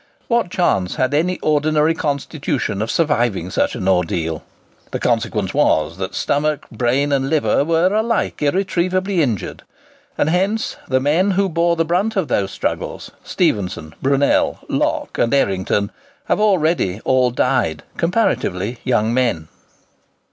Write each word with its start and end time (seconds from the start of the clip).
What 0.27 0.49
chance 0.49 0.95
had 0.95 1.13
any 1.13 1.37
ordinary 1.43 1.93
constitution 1.93 2.81
of 2.81 2.89
surviving 2.89 3.51
such 3.51 3.75
an 3.75 3.87
ordeal? 3.87 4.41
The 4.89 4.97
consequence 4.97 5.53
was, 5.53 5.97
that 5.97 6.15
stomach, 6.15 6.65
brain, 6.71 7.11
and 7.11 7.29
liver 7.29 7.63
were 7.63 7.93
alike 7.93 8.41
irretrievably 8.41 9.21
injured; 9.21 9.61
and 10.17 10.27
hence 10.31 10.75
the 10.87 10.99
men 10.99 11.29
who 11.37 11.47
bore 11.49 11.75
the 11.75 11.85
brunt 11.85 12.15
of 12.15 12.29
those 12.29 12.49
struggles—Stephenson, 12.49 13.93
Brunel, 14.01 14.57
Locke, 14.67 15.19
and 15.19 15.31
Errington—have 15.35 16.39
already 16.39 16.99
all 17.05 17.29
died, 17.29 17.83
comparatively 17.97 18.79
young 18.83 19.13
men. 19.13 19.49